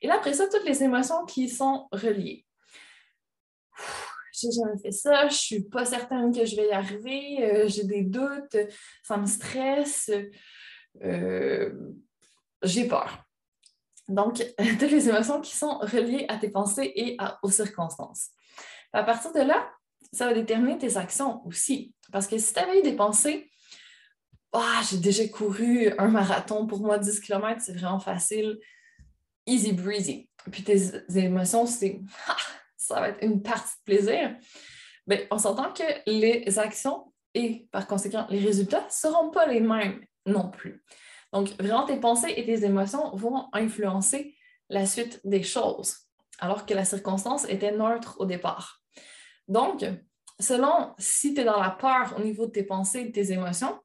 Et 0.00 0.06
là, 0.06 0.16
après 0.16 0.34
ça, 0.34 0.46
toutes 0.48 0.64
les 0.64 0.82
émotions 0.82 1.24
qui 1.24 1.48
sont 1.48 1.88
reliées. 1.92 2.44
J'ai 4.40 4.50
jamais 4.52 4.78
fait 4.80 4.92
ça, 4.92 5.28
je 5.28 5.34
suis 5.34 5.64
pas 5.64 5.84
certaine 5.84 6.32
que 6.32 6.44
je 6.44 6.56
vais 6.56 6.68
y 6.68 6.72
arriver, 6.72 7.38
euh, 7.42 7.68
j'ai 7.68 7.84
des 7.84 8.02
doutes, 8.02 8.56
ça 9.02 9.16
me 9.16 9.26
stresse, 9.26 10.10
j'ai 12.62 12.88
peur. 12.88 13.24
Donc, 14.08 14.36
toutes 14.78 14.90
les 14.90 15.08
émotions 15.08 15.40
qui 15.40 15.54
sont 15.54 15.78
reliées 15.78 16.26
à 16.28 16.38
tes 16.38 16.50
pensées 16.50 16.92
et 16.96 17.16
aux 17.42 17.50
circonstances. 17.50 18.30
À 18.92 19.04
partir 19.04 19.32
de 19.32 19.40
là, 19.40 19.70
ça 20.12 20.26
va 20.26 20.34
déterminer 20.34 20.78
tes 20.78 20.96
actions 20.96 21.46
aussi. 21.46 21.94
Parce 22.10 22.26
que 22.26 22.38
si 22.38 22.54
tu 22.54 22.58
avais 22.58 22.80
eu 22.80 22.82
des 22.82 22.96
pensées, 22.96 23.50
ah, 24.52 24.80
j'ai 24.88 24.96
déjà 24.96 25.28
couru 25.28 25.92
un 25.98 26.08
marathon, 26.08 26.66
pour 26.66 26.80
moi 26.80 26.98
10 26.98 27.20
km, 27.20 27.60
c'est 27.60 27.76
vraiment 27.76 28.00
facile, 28.00 28.58
easy 29.46 29.72
breezy. 29.72 30.30
Puis 30.50 30.64
tes 30.64 30.78
émotions, 31.14 31.66
c'est 31.66 32.00
ah, 32.26 32.36
ça 32.88 33.00
va 33.00 33.08
être 33.10 33.22
une 33.22 33.42
partie 33.42 33.76
de 33.78 33.84
plaisir. 33.84 34.36
Mais 35.06 35.26
on 35.30 35.38
s'entend 35.38 35.72
que 35.72 35.82
les 36.06 36.58
actions 36.58 37.12
et 37.34 37.68
par 37.70 37.86
conséquent 37.86 38.26
les 38.30 38.40
résultats 38.40 38.84
ne 38.84 38.90
seront 38.90 39.30
pas 39.30 39.46
les 39.46 39.60
mêmes 39.60 40.00
non 40.26 40.50
plus. 40.50 40.82
Donc, 41.32 41.50
vraiment, 41.60 41.84
tes 41.84 41.98
pensées 41.98 42.32
et 42.36 42.44
tes 42.44 42.64
émotions 42.64 43.14
vont 43.14 43.48
influencer 43.52 44.34
la 44.70 44.86
suite 44.86 45.20
des 45.24 45.42
choses, 45.42 45.96
alors 46.38 46.66
que 46.66 46.74
la 46.74 46.84
circonstance 46.84 47.46
était 47.48 47.72
neutre 47.72 48.16
au 48.18 48.26
départ. 48.26 48.80
Donc, 49.46 49.84
selon 50.40 50.94
si 50.98 51.34
tu 51.34 51.40
es 51.40 51.44
dans 51.44 51.60
la 51.60 51.70
peur 51.70 52.14
au 52.16 52.22
niveau 52.22 52.46
de 52.46 52.52
tes 52.52 52.62
pensées 52.62 53.00
et 53.00 53.04
de 53.06 53.12
tes 53.12 53.32
émotions, 53.32 53.78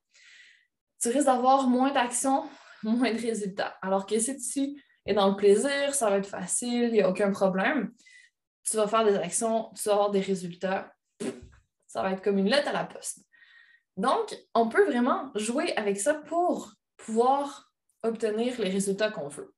tu 1.01 1.09
risques 1.09 1.25
d'avoir 1.25 1.67
moins 1.67 1.91
d'actions, 1.91 2.45
moins 2.83 3.11
de 3.11 3.19
résultats. 3.19 3.75
Alors 3.81 4.05
que 4.05 4.19
si 4.19 4.37
tu 4.37 4.83
es 5.05 5.13
dans 5.13 5.29
le 5.29 5.35
plaisir, 5.35 5.93
ça 5.93 6.09
va 6.09 6.17
être 6.17 6.27
facile, 6.27 6.85
il 6.85 6.93
n'y 6.93 7.01
a 7.01 7.09
aucun 7.09 7.31
problème. 7.31 7.91
Tu 8.69 8.77
vas 8.77 8.87
faire 8.87 9.05
des 9.05 9.15
actions, 9.15 9.71
tu 9.75 9.87
vas 9.89 9.93
avoir 9.93 10.11
des 10.11 10.21
résultats. 10.21 10.93
Ça 11.87 12.01
va 12.01 12.11
être 12.11 12.23
comme 12.23 12.37
une 12.37 12.49
lettre 12.49 12.69
à 12.69 12.73
la 12.73 12.85
poste. 12.85 13.19
Donc, 13.97 14.35
on 14.55 14.69
peut 14.69 14.85
vraiment 14.85 15.31
jouer 15.35 15.75
avec 15.77 15.99
ça 15.99 16.15
pour 16.15 16.73
pouvoir 16.97 17.71
obtenir 18.01 18.59
les 18.59 18.69
résultats 18.69 19.11
qu'on 19.11 19.27
veut 19.27 19.53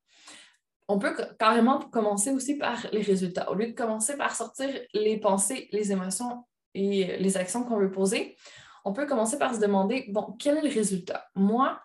on 0.88 1.00
peut 1.00 1.16
carrément 1.40 1.80
commencer 1.80 2.32
aussi 2.32 2.58
par 2.58 2.86
les 2.92 3.02
résultats. 3.02 3.50
Au 3.50 3.56
lieu 3.56 3.68
de 3.68 3.72
commencer 3.72 4.18
par 4.18 4.36
sortir 4.36 4.70
les 4.94 5.18
pensées, 5.20 5.68
les 5.72 5.92
émotions 5.92 6.46
et 6.74 7.18
les 7.18 7.38
actions 7.38 7.64
qu'on 7.64 7.78
veut 7.78 7.92
poser, 7.92 8.38
on 8.84 8.94
peut 8.94 9.08
commencer 9.08 9.40
par 9.40 9.56
se 9.56 9.60
demander, 9.60 10.06
bon, 10.10 10.36
quel 10.40 10.58
est 10.58 10.62
le 10.62 10.74
résultat? 10.74 11.26
Moi, 11.34 11.80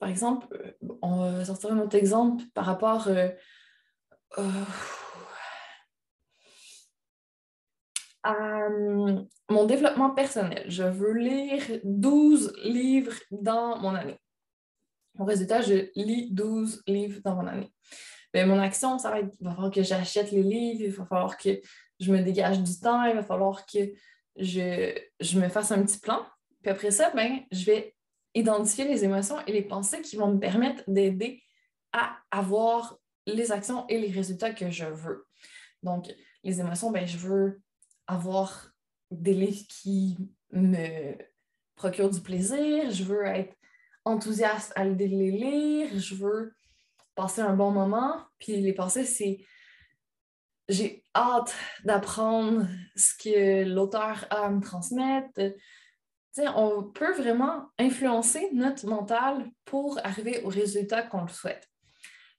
par 0.00 0.08
exemple, 0.08 0.48
euh, 0.52 0.96
on 1.02 1.30
va 1.30 1.44
sortir 1.44 1.72
un 1.72 1.78
autre 1.78 1.96
exemple 1.96 2.42
par 2.54 2.64
rapport 2.64 3.06
euh, 3.06 3.28
euh, 4.38 4.42
à 8.22 8.68
mon 9.48 9.64
développement 9.64 10.10
personnel. 10.10 10.64
Je 10.68 10.82
veux 10.82 11.14
lire 11.14 11.62
12 11.84 12.52
livres 12.64 13.14
dans 13.30 13.78
mon 13.78 13.94
année. 13.94 14.18
Mon 15.14 15.24
résultat, 15.24 15.60
je 15.62 15.90
lis 15.96 16.30
12 16.32 16.82
livres 16.86 17.20
dans 17.24 17.34
mon 17.34 17.46
année. 17.46 17.72
Ben, 18.32 18.48
mon 18.48 18.58
action, 18.58 18.98
ça 18.98 19.10
va 19.10 19.20
être, 19.20 19.34
il 19.40 19.44
va 19.44 19.54
falloir 19.54 19.72
que 19.72 19.82
j'achète 19.82 20.30
les 20.30 20.42
livres, 20.42 20.82
il 20.82 20.90
va 20.90 21.04
falloir 21.04 21.36
que 21.36 21.60
je 21.98 22.12
me 22.12 22.22
dégage 22.22 22.62
du 22.62 22.78
temps, 22.78 23.04
il 23.04 23.14
va 23.14 23.22
falloir 23.22 23.66
que 23.66 23.78
je, 24.36 25.38
me 25.38 25.48
fasse 25.48 25.72
un 25.72 25.82
petit 25.82 25.98
plan. 25.98 26.24
Puis 26.62 26.70
après 26.70 26.90
ça, 26.90 27.10
ben, 27.10 27.40
je 27.50 27.64
vais 27.64 27.94
identifier 28.34 28.84
les 28.86 29.04
émotions 29.04 29.36
et 29.46 29.52
les 29.52 29.62
pensées 29.62 30.00
qui 30.02 30.16
vont 30.16 30.32
me 30.32 30.38
permettre 30.38 30.84
d'aider 30.86 31.42
à 31.92 32.16
avoir 32.30 32.96
les 33.26 33.50
actions 33.50 33.86
et 33.88 33.98
les 33.98 34.10
résultats 34.10 34.52
que 34.52 34.70
je 34.70 34.86
veux. 34.86 35.26
Donc, 35.82 36.06
les 36.44 36.60
émotions, 36.60 36.90
ben, 36.90 37.06
je 37.06 37.18
veux 37.18 37.60
avoir 38.10 38.72
des 39.10 39.34
livres 39.34 39.66
qui 39.68 40.16
me 40.52 41.14
procurent 41.76 42.10
du 42.10 42.20
plaisir, 42.20 42.90
je 42.90 43.04
veux 43.04 43.24
être 43.24 43.56
enthousiaste 44.04 44.72
à 44.76 44.84
les 44.84 45.08
lire, 45.08 45.88
je 45.98 46.14
veux 46.14 46.52
passer 47.14 47.40
un 47.40 47.54
bon 47.54 47.70
moment. 47.70 48.16
Puis 48.38 48.60
les 48.60 48.72
pensées, 48.72 49.04
c'est 49.04 49.44
j'ai 50.68 51.04
hâte 51.16 51.54
d'apprendre 51.84 52.66
ce 52.94 53.14
que 53.14 53.64
l'auteur 53.64 54.26
a 54.30 54.46
à 54.46 54.50
me 54.50 54.60
transmettre. 54.60 55.40
on 56.54 56.84
peut 56.84 57.12
vraiment 57.14 57.66
influencer 57.78 58.50
notre 58.52 58.86
mental 58.86 59.50
pour 59.64 59.98
arriver 60.04 60.42
au 60.44 60.48
résultat 60.48 61.02
qu'on 61.02 61.22
le 61.22 61.28
souhaite. 61.28 61.68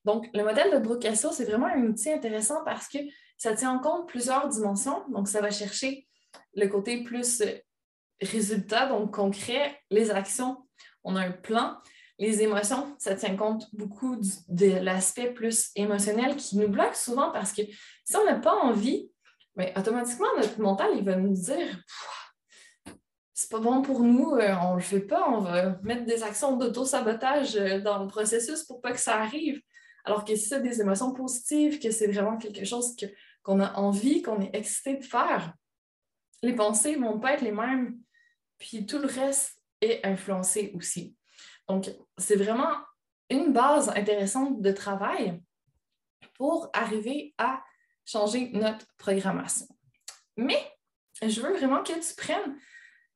Donc, 0.05 0.27
le 0.33 0.43
modèle 0.43 0.71
de 0.71 0.79
Brocasso, 0.79 1.31
c'est 1.31 1.45
vraiment 1.45 1.67
un 1.67 1.83
outil 1.83 2.11
intéressant 2.11 2.63
parce 2.63 2.87
que 2.87 2.97
ça 3.41 3.55
tient 3.55 3.71
en 3.71 3.79
compte 3.79 4.07
plusieurs 4.07 4.47
dimensions. 4.49 5.03
Donc, 5.09 5.27
ça 5.27 5.41
va 5.41 5.49
chercher 5.49 6.07
le 6.53 6.67
côté 6.67 7.03
plus 7.03 7.41
résultat, 8.21 8.85
donc 8.85 9.15
concret, 9.15 9.79
les 9.89 10.11
actions 10.11 10.57
on 11.03 11.15
a 11.15 11.21
un 11.21 11.31
plan. 11.31 11.77
Les 12.19 12.43
émotions, 12.43 12.95
ça 12.99 13.15
tient 13.15 13.35
compte 13.35 13.65
beaucoup 13.73 14.15
de 14.47 14.79
l'aspect 14.83 15.33
plus 15.33 15.71
émotionnel 15.75 16.35
qui 16.35 16.55
nous 16.55 16.67
bloque 16.67 16.95
souvent 16.95 17.31
parce 17.31 17.51
que 17.51 17.63
si 17.63 18.15
on 18.15 18.25
n'a 18.25 18.35
pas 18.35 18.53
envie, 18.53 19.09
automatiquement, 19.75 20.27
notre 20.37 20.61
mental, 20.61 20.91
il 20.95 21.03
va 21.03 21.15
nous 21.15 21.33
dire 21.33 21.83
c'est 23.33 23.49
pas 23.49 23.59
bon 23.59 23.81
pour 23.81 24.01
nous, 24.01 24.35
euh, 24.35 24.53
on 24.61 24.75
le 24.75 24.81
fait 24.81 24.99
pas, 24.99 25.27
on 25.27 25.39
va 25.39 25.79
mettre 25.81 26.05
des 26.05 26.21
actions 26.21 26.57
d'auto-sabotage 26.57 27.55
euh, 27.55 27.79
dans 27.79 27.97
le 27.97 28.07
processus 28.07 28.61
pour 28.65 28.81
pas 28.81 28.91
que 28.91 28.99
ça 28.99 29.15
arrive. 29.19 29.59
Alors 30.03 30.25
que 30.25 30.35
si 30.35 30.47
c'est 30.47 30.61
des 30.61 30.79
émotions 30.79 31.11
positives, 31.13 31.79
que 31.79 31.89
c'est 31.89 32.05
vraiment 32.05 32.37
quelque 32.37 32.65
chose 32.65 32.95
qu'on 33.43 33.59
a 33.59 33.73
envie, 33.73 34.21
qu'on 34.21 34.41
est 34.41 34.55
excité 34.55 34.97
de 34.97 35.03
faire, 35.03 35.53
les 36.43 36.55
pensées 36.55 36.95
vont 36.95 37.19
pas 37.19 37.33
être 37.33 37.41
les 37.41 37.51
mêmes, 37.51 37.99
puis 38.57 38.85
tout 38.85 38.99
le 38.99 39.07
reste 39.07 39.61
est 39.81 40.05
influencé 40.05 40.71
aussi. 40.75 41.15
Donc, 41.67 41.89
c'est 42.17 42.35
vraiment 42.35 42.75
une 43.29 43.53
base 43.53 43.89
intéressante 43.89 44.61
de 44.61 44.71
travail 44.71 45.41
pour 46.35 46.69
arriver 46.73 47.33
à 47.37 47.63
changer 48.05 48.49
notre 48.53 48.85
programmation. 48.97 49.67
Mais 50.37 50.71
je 51.21 51.41
veux 51.41 51.55
vraiment 51.55 51.83
que 51.83 51.93
tu 51.93 52.15
prennes 52.15 52.57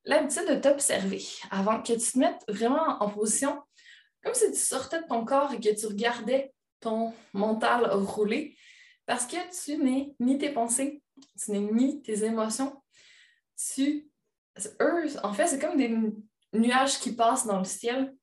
l'habitude 0.03 0.48
de 0.48 0.55
t'observer 0.55 1.24
avant 1.50 1.82
que 1.82 1.94
tu 1.94 2.12
te 2.12 2.20
mettes 2.20 2.44
vraiment 2.48 3.01
en 3.01 3.10
position, 3.10 3.62
comme 4.24 4.34
si 4.34 4.51
tu 4.51 4.58
sortais 4.58 5.01
de 5.01 5.08
ton 5.08 5.25
corps 5.25 5.53
et 5.53 5.60
que 5.60 5.74
tu 5.79 5.88
regardais 5.88 6.53
ton 6.79 7.13
mental 7.34 7.86
rouler, 7.91 8.55
parce 9.06 9.26
que 9.26 9.38
tu 9.64 9.78
n'es 9.78 10.16
ni 10.20 10.38
tes 10.38 10.52
pensées, 10.52 11.02
tu 11.44 11.52
n'es 11.52 11.60
ni 11.60 12.02
tes 12.02 12.24
émotions. 12.24 12.82
Tu, 13.74 14.10
eux, 14.82 15.06
en 15.24 15.34
fait, 15.34 15.48
c'est 15.48 15.60
comme 15.60 15.78
des 15.78 15.96
nuages 16.54 17.00
qui 17.00 17.14
passent 17.14 17.46
dans 17.46 17.60
le 17.60 17.66
ciel 17.66 18.14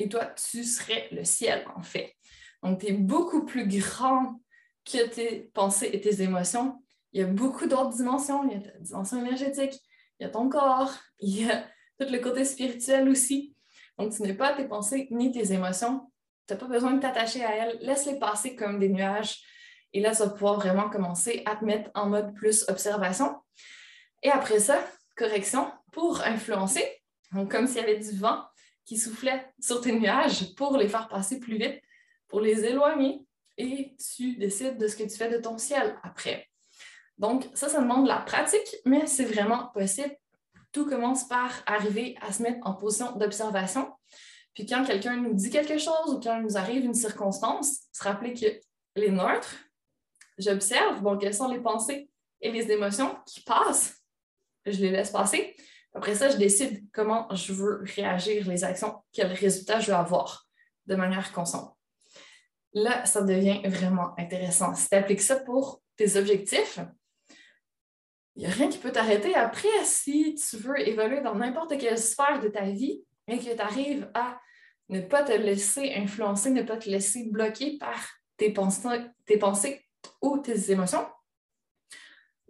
et 0.00 0.08
toi, 0.08 0.24
tu 0.26 0.64
serais 0.64 1.08
le 1.12 1.24
ciel, 1.24 1.64
en 1.76 1.82
fait. 1.82 2.16
Donc, 2.62 2.80
tu 2.80 2.86
es 2.86 2.92
beaucoup 2.92 3.44
plus 3.44 3.66
grand 3.66 4.40
que 4.84 5.06
tes 5.08 5.50
pensées 5.52 5.90
et 5.92 6.00
tes 6.00 6.22
émotions. 6.22 6.82
Il 7.12 7.20
y 7.20 7.24
a 7.24 7.26
beaucoup 7.26 7.66
d'autres 7.66 7.94
dimensions. 7.94 8.48
Il 8.48 8.52
y 8.52 8.56
a 8.56 8.60
ta 8.60 8.78
dimension 8.78 9.18
énergétique, 9.18 9.78
il 10.18 10.22
y 10.22 10.26
a 10.26 10.30
ton 10.30 10.48
corps, 10.48 10.92
il 11.20 11.42
y 11.42 11.50
a 11.50 11.66
tout 11.98 12.10
le 12.10 12.18
côté 12.18 12.46
spirituel 12.46 13.10
aussi. 13.10 13.54
Donc, 13.98 14.14
tu 14.14 14.22
n'es 14.22 14.32
pas 14.32 14.54
tes 14.54 14.66
pensées 14.66 15.06
ni 15.10 15.30
tes 15.30 15.52
émotions. 15.52 16.10
Tu 16.46 16.54
n'as 16.54 16.60
pas 16.60 16.66
besoin 16.66 16.92
de 16.92 17.00
t'attacher 17.00 17.44
à 17.44 17.54
elles. 17.54 17.78
Laisse-les 17.82 18.18
passer 18.18 18.56
comme 18.56 18.78
des 18.78 18.88
nuages. 18.88 19.42
Et 19.92 20.00
là, 20.00 20.14
ça 20.14 20.26
va 20.26 20.30
pouvoir 20.30 20.56
vraiment 20.56 20.88
commencer 20.88 21.42
à 21.46 21.56
te 21.56 21.64
mettre 21.64 21.90
en 21.94 22.06
mode 22.06 22.34
plus 22.34 22.64
observation. 22.68 23.36
Et 24.22 24.30
après 24.30 24.60
ça, 24.60 24.84
correction 25.16 25.70
pour 25.92 26.22
influencer. 26.22 26.84
Donc, 27.32 27.50
comme 27.50 27.66
s'il 27.66 27.78
y 27.78 27.80
avait 27.80 27.98
du 27.98 28.16
vent 28.16 28.44
qui 28.84 28.96
soufflait 28.96 29.46
sur 29.60 29.80
tes 29.80 29.92
nuages 29.92 30.54
pour 30.54 30.76
les 30.76 30.88
faire 30.88 31.08
passer 31.08 31.38
plus 31.38 31.58
vite, 31.58 31.80
pour 32.28 32.40
les 32.40 32.64
éloigner. 32.64 33.24
Et 33.56 33.94
tu 34.16 34.36
décides 34.36 34.78
de 34.78 34.88
ce 34.88 34.96
que 34.96 35.02
tu 35.02 35.16
fais 35.16 35.28
de 35.28 35.38
ton 35.38 35.58
ciel 35.58 35.96
après. 36.02 36.48
Donc, 37.18 37.48
ça, 37.54 37.68
ça 37.68 37.80
demande 37.80 38.04
de 38.04 38.08
la 38.08 38.18
pratique, 38.18 38.76
mais 38.86 39.06
c'est 39.06 39.24
vraiment 39.24 39.66
possible. 39.74 40.16
Tout 40.72 40.86
commence 40.86 41.28
par 41.28 41.50
arriver 41.66 42.16
à 42.22 42.32
se 42.32 42.42
mettre 42.42 42.66
en 42.66 42.74
position 42.74 43.12
d'observation. 43.16 43.92
Puis 44.54 44.66
quand 44.66 44.84
quelqu'un 44.84 45.16
nous 45.16 45.34
dit 45.34 45.50
quelque 45.50 45.78
chose 45.78 46.14
ou 46.14 46.20
quand 46.20 46.36
il 46.36 46.42
nous 46.42 46.56
arrive 46.56 46.84
une 46.84 46.94
circonstance, 46.94 47.82
se 47.92 48.02
rappeler 48.02 48.34
que 48.34 48.46
les 48.96 49.10
neutres, 49.10 49.54
j'observe, 50.40 51.00
bon, 51.02 51.18
quelles 51.18 51.34
sont 51.34 51.50
les 51.52 51.60
pensées 51.60 52.10
et 52.40 52.50
les 52.50 52.70
émotions 52.70 53.16
qui 53.26 53.40
passent, 53.42 54.02
je 54.66 54.78
les 54.80 54.90
laisse 54.90 55.10
passer. 55.10 55.56
Après 55.94 56.14
ça, 56.14 56.28
je 56.30 56.36
décide 56.36 56.84
comment 56.92 57.28
je 57.34 57.52
veux 57.52 57.82
réagir, 57.96 58.46
les 58.48 58.64
actions, 58.64 59.02
quel 59.12 59.32
résultat 59.32 59.80
je 59.80 59.88
veux 59.88 59.96
avoir 59.96 60.46
de 60.86 60.94
manière 60.94 61.32
consciente. 61.32 61.76
Là, 62.72 63.04
ça 63.04 63.22
devient 63.22 63.60
vraiment 63.64 64.14
intéressant. 64.18 64.74
Si 64.74 64.88
tu 64.88 64.94
appliques 64.94 65.22
ça 65.22 65.36
pour 65.36 65.82
tes 65.96 66.16
objectifs, 66.16 66.78
il 68.36 68.44
n'y 68.44 68.46
a 68.46 68.50
rien 68.50 68.68
qui 68.68 68.78
peut 68.78 68.92
t'arrêter. 68.92 69.34
Après, 69.34 69.84
si 69.84 70.36
tu 70.36 70.56
veux 70.56 70.78
évoluer 70.88 71.20
dans 71.20 71.34
n'importe 71.34 71.76
quelle 71.78 71.98
sphère 71.98 72.40
de 72.40 72.48
ta 72.48 72.66
vie 72.66 73.02
et 73.26 73.38
que 73.38 73.54
tu 73.54 73.60
arrives 73.60 74.08
à 74.14 74.40
ne 74.88 75.00
pas 75.00 75.24
te 75.24 75.32
laisser 75.32 75.92
influencer, 75.94 76.50
ne 76.50 76.62
pas 76.62 76.76
te 76.76 76.88
laisser 76.88 77.24
bloquer 77.24 77.76
par 77.78 78.08
tes 78.36 78.52
pensées 78.52 79.84
ou 80.20 80.38
tes 80.38 80.70
émotions, 80.70 81.06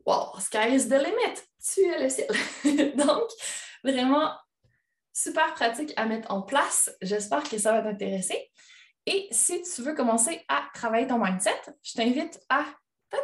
wow, 0.07 0.39
sky 0.39 0.75
is 0.75 0.89
the 0.89 0.99
limit. 0.99 1.43
Tu 1.63 1.83
es 1.83 2.03
le 2.03 2.09
ciel. 2.09 2.29
Donc, 2.97 3.29
vraiment, 3.85 4.33
super 5.13 5.55
pratique 5.55 5.93
à 5.97 6.07
mettre 6.07 6.31
en 6.31 6.43
place. 6.43 6.91
J'espère 7.03 7.43
que 7.43 7.59
ça 7.59 7.73
va 7.73 7.83
t'intéresser. 7.83 8.51
Et 9.07 9.29
si 9.31 9.63
tu 9.63 9.83
veux 9.83 9.95
commencer 9.95 10.45
à 10.49 10.65
travailler 10.75 11.07
ton 11.07 11.19
mindset, 11.19 11.61
je 11.83 11.95
t'invite 11.95 12.41
à 12.49 12.65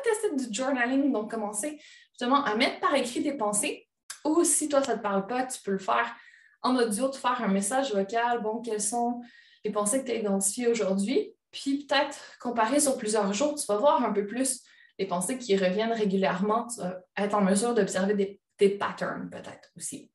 tester 0.02 0.34
du 0.34 0.52
journaling, 0.52 1.12
donc 1.12 1.30
commencer 1.30 1.80
justement 2.10 2.44
à 2.44 2.54
mettre 2.56 2.80
par 2.80 2.94
écrit 2.94 3.22
tes 3.22 3.34
pensées. 3.34 3.88
Ou 4.24 4.42
si 4.42 4.68
toi, 4.68 4.82
ça 4.82 4.92
ne 4.92 4.98
te 4.98 5.02
parle 5.02 5.26
pas, 5.26 5.44
tu 5.44 5.60
peux 5.62 5.72
le 5.72 5.78
faire 5.78 6.14
en 6.62 6.76
audio, 6.76 7.08
te 7.08 7.16
faire 7.16 7.40
un 7.42 7.48
message 7.48 7.94
vocal. 7.94 8.42
Bon, 8.42 8.60
quelles 8.60 8.82
sont 8.82 9.20
les 9.64 9.70
pensées 9.70 10.00
que 10.00 10.06
tu 10.06 10.12
as 10.12 10.16
identifiées 10.16 10.66
aujourd'hui? 10.66 11.35
Puis 11.50 11.86
peut-être 11.86 12.38
comparer 12.40 12.80
sur 12.80 12.96
plusieurs 12.96 13.32
jours, 13.32 13.54
tu 13.54 13.66
vas 13.66 13.76
voir 13.78 14.02
un 14.04 14.12
peu 14.12 14.26
plus 14.26 14.62
les 14.98 15.06
pensées 15.06 15.38
qui 15.38 15.56
reviennent 15.56 15.92
régulièrement. 15.92 16.66
Tu 16.68 16.80
vas 16.80 17.00
être 17.16 17.34
en 17.34 17.42
mesure 17.42 17.74
d'observer 17.74 18.14
des, 18.14 18.40
des 18.58 18.70
patterns 18.70 19.28
peut-être 19.30 19.70
aussi. 19.76 20.10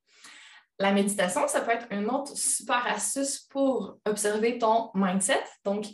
La 0.79 0.91
méditation, 0.91 1.47
ça 1.47 1.61
peut 1.61 1.71
être 1.71 1.87
une 1.91 2.09
autre 2.09 2.35
super 2.35 2.85
astuce 2.87 3.39
pour 3.39 3.99
observer 4.05 4.57
ton 4.57 4.89
mindset. 4.95 5.43
Donc, 5.63 5.85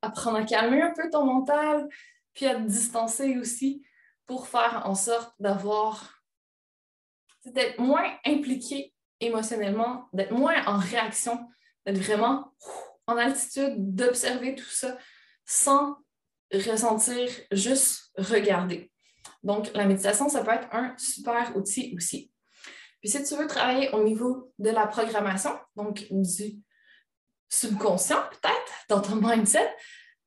apprendre 0.00 0.38
à 0.38 0.44
calmer 0.44 0.80
un 0.80 0.92
peu 0.94 1.10
ton 1.10 1.24
mental, 1.24 1.88
puis 2.32 2.46
à 2.46 2.54
te 2.54 2.62
distancer 2.62 3.38
aussi 3.38 3.84
pour 4.26 4.48
faire 4.48 4.82
en 4.86 4.94
sorte 4.94 5.34
d'avoir, 5.38 6.22
d'être 7.44 7.78
moins 7.78 8.10
impliqué 8.24 8.94
émotionnellement, 9.20 10.08
d'être 10.12 10.32
moins 10.32 10.64
en 10.66 10.78
réaction, 10.78 11.46
d'être 11.84 11.98
vraiment 11.98 12.54
en 13.06 13.16
altitude, 13.16 13.74
d'observer 13.76 14.54
tout 14.54 14.70
ça 14.70 14.96
sans 15.44 15.96
ressentir, 16.52 17.28
juste 17.52 18.12
regarder. 18.16 18.90
Donc, 19.42 19.70
la 19.74 19.84
méditation, 19.84 20.28
ça 20.28 20.42
peut 20.42 20.52
être 20.52 20.68
un 20.72 20.94
super 20.96 21.56
outil 21.56 21.94
aussi. 21.96 22.32
Puis 23.00 23.10
si 23.10 23.22
tu 23.22 23.36
veux 23.36 23.46
travailler 23.46 23.90
au 23.90 24.02
niveau 24.02 24.50
de 24.58 24.70
la 24.70 24.86
programmation, 24.86 25.50
donc 25.76 26.06
du 26.10 26.62
subconscient 27.50 28.22
peut-être, 28.30 28.72
dans 28.88 29.02
ton 29.02 29.16
mindset, 29.16 29.70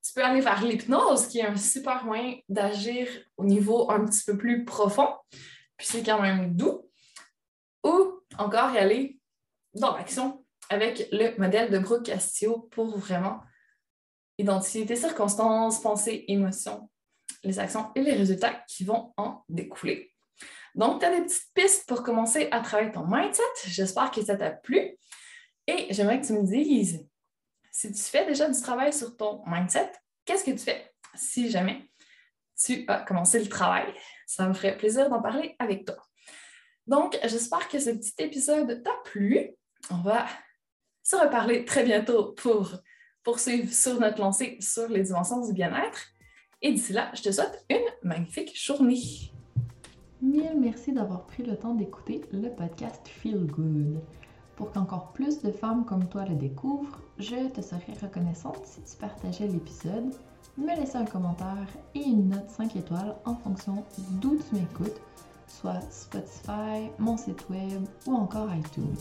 tu 0.05 0.13
peux 0.13 0.23
aller 0.23 0.41
vers 0.41 0.63
l'hypnose, 0.63 1.27
qui 1.27 1.39
est 1.39 1.45
un 1.47 1.57
super 1.57 2.05
moyen 2.05 2.37
d'agir 2.47 3.07
au 3.35 3.45
niveau 3.45 3.89
un 3.89 4.05
petit 4.05 4.23
peu 4.23 4.37
plus 4.37 4.63
profond, 4.63 5.15
puis 5.75 5.87
c'est 5.87 6.03
quand 6.03 6.21
même 6.21 6.55
doux. 6.55 6.87
Ou 7.83 8.21
encore 8.37 8.71
y 8.71 8.77
aller 8.77 9.19
dans 9.73 9.97
l'action 9.97 10.45
avec 10.69 11.07
le 11.11 11.37
modèle 11.37 11.71
de 11.71 11.79
Brooke 11.79 12.05
Castillo 12.05 12.67
pour 12.71 12.97
vraiment 12.97 13.41
identifier 14.37 14.85
tes 14.85 14.95
circonstances, 14.95 15.81
pensées, 15.81 16.25
émotions, 16.27 16.89
les 17.43 17.59
actions 17.59 17.91
et 17.95 18.01
les 18.01 18.13
résultats 18.13 18.53
qui 18.67 18.83
vont 18.83 19.13
en 19.17 19.43
découler. 19.49 20.13
Donc, 20.75 20.99
tu 20.99 21.05
as 21.05 21.11
des 21.11 21.23
petites 21.23 21.51
pistes 21.53 21.87
pour 21.87 22.03
commencer 22.03 22.49
à 22.51 22.61
travailler 22.61 22.91
ton 22.91 23.07
mindset. 23.07 23.41
J'espère 23.65 24.11
que 24.11 24.23
ça 24.23 24.35
t'a 24.35 24.51
plu. 24.51 24.95
Et 25.65 25.87
j'aimerais 25.91 26.21
que 26.21 26.27
tu 26.27 26.33
me 26.33 26.43
dises 26.43 27.05
si 27.71 27.91
tu 27.91 28.01
fais 28.01 28.25
déjà 28.25 28.49
du 28.49 28.59
travail 28.59 28.93
sur 28.93 29.15
ton 29.17 29.43
mindset, 29.45 29.91
qu'est-ce 30.25 30.43
que 30.43 30.51
tu 30.51 30.59
fais 30.59 30.91
si 31.15 31.49
jamais 31.49 31.89
tu 32.59 32.85
as 32.87 33.01
commencé 33.01 33.39
le 33.39 33.47
travail? 33.47 33.93
Ça 34.25 34.47
me 34.47 34.53
ferait 34.53 34.77
plaisir 34.77 35.09
d'en 35.09 35.21
parler 35.21 35.55
avec 35.59 35.85
toi. 35.85 35.97
Donc, 36.85 37.19
j'espère 37.23 37.67
que 37.67 37.79
ce 37.79 37.89
petit 37.89 38.13
épisode 38.19 38.81
t'a 38.83 38.93
plu. 39.03 39.51
On 39.91 39.97
va 39.97 40.25
se 41.07 41.15
reparler 41.15 41.63
très 41.63 41.85
bientôt 41.85 42.33
pour 42.33 42.69
poursuivre 43.23 43.71
sur 43.71 43.97
notre 43.97 44.19
lancée 44.19 44.57
sur 44.59 44.89
les 44.89 45.03
dimensions 45.03 45.45
du 45.45 45.53
bien-être. 45.53 46.01
Et 46.61 46.73
d'ici 46.73 46.91
là, 46.91 47.09
je 47.13 47.21
te 47.21 47.31
souhaite 47.31 47.65
une 47.69 48.09
magnifique 48.09 48.51
journée. 48.61 49.31
Mille 50.21 50.59
merci 50.59 50.91
d'avoir 50.91 51.25
pris 51.25 51.43
le 51.43 51.55
temps 51.55 51.75
d'écouter 51.75 52.25
le 52.33 52.49
podcast 52.49 53.07
Feel 53.07 53.45
Good. 53.45 54.01
Pour 54.57 54.73
qu'encore 54.73 55.13
plus 55.13 55.41
de 55.41 55.49
femmes 55.49 55.85
comme 55.85 56.09
toi 56.09 56.25
le 56.25 56.35
découvrent, 56.35 57.01
je 57.19 57.47
te 57.51 57.61
serais 57.61 57.93
reconnaissante 58.01 58.65
si 58.65 58.81
tu 58.81 58.97
partageais 58.97 59.47
l'épisode, 59.47 60.13
me 60.57 60.75
laissais 60.75 60.97
un 60.97 61.05
commentaire 61.05 61.69
et 61.95 62.01
une 62.01 62.27
note 62.27 62.49
5 62.49 62.75
étoiles 62.75 63.15
en 63.23 63.35
fonction 63.35 63.85
d'où 64.19 64.37
tu 64.37 64.55
m'écoutes, 64.55 64.99
soit 65.47 65.79
Spotify, 65.89 66.89
mon 66.99 67.15
site 67.15 67.47
web 67.49 67.85
ou 68.07 68.13
encore 68.13 68.53
iTunes. 68.53 68.97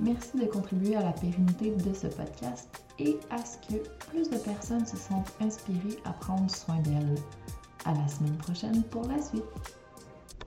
Merci 0.00 0.38
de 0.38 0.44
contribuer 0.44 0.94
à 0.94 1.02
la 1.02 1.12
pérennité 1.12 1.72
de 1.72 1.92
ce 1.92 2.06
podcast 2.06 2.68
et 2.98 3.18
à 3.30 3.38
ce 3.44 3.58
que 3.66 3.88
plus 4.10 4.30
de 4.30 4.38
personnes 4.38 4.86
se 4.86 4.96
sentent 4.96 5.32
inspirées 5.40 5.98
à 6.04 6.12
prendre 6.12 6.48
soin 6.50 6.78
d'elles. 6.80 7.16
À 7.84 7.94
la 7.94 8.06
semaine 8.06 8.36
prochaine 8.36 8.84
pour 8.84 9.06
la 9.06 9.20
suite. 9.20 9.44